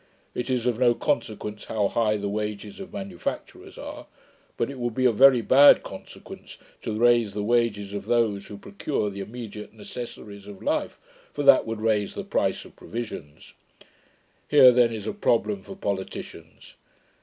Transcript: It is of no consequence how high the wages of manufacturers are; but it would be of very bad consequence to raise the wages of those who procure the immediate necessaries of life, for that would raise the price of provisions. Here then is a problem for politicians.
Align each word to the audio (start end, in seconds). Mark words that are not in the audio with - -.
It 0.33 0.49
is 0.49 0.65
of 0.65 0.79
no 0.79 0.95
consequence 0.95 1.65
how 1.65 1.87
high 1.89 2.17
the 2.17 2.27
wages 2.27 2.79
of 2.79 2.91
manufacturers 2.91 3.77
are; 3.77 4.07
but 4.57 4.71
it 4.71 4.79
would 4.79 4.95
be 4.95 5.05
of 5.05 5.15
very 5.15 5.41
bad 5.41 5.83
consequence 5.83 6.57
to 6.81 6.97
raise 6.97 7.33
the 7.35 7.43
wages 7.43 7.93
of 7.93 8.07
those 8.07 8.47
who 8.47 8.57
procure 8.57 9.11
the 9.11 9.19
immediate 9.19 9.73
necessaries 9.75 10.47
of 10.47 10.63
life, 10.63 10.97
for 11.33 11.43
that 11.43 11.67
would 11.67 11.81
raise 11.81 12.15
the 12.15 12.23
price 12.23 12.65
of 12.65 12.75
provisions. 12.75 13.53
Here 14.47 14.71
then 14.71 14.91
is 14.91 15.05
a 15.05 15.13
problem 15.13 15.61
for 15.61 15.75
politicians. 15.75 16.73